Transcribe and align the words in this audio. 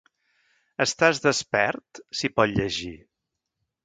Estàs 0.85 1.19
despert?, 1.25 2.01
s’hi 2.21 2.31
pot 2.39 2.55
llegir. 2.61 2.95